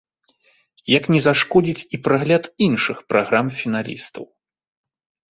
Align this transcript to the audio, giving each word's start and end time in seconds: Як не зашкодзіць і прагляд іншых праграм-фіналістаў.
Як 0.91 1.03
не 1.15 1.19
зашкодзіць 1.25 1.85
і 1.97 1.99
прагляд 2.07 2.43
іншых 2.67 2.97
праграм-фіналістаў. 3.11 4.25